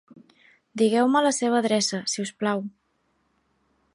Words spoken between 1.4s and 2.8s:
seva adreça, si us plau.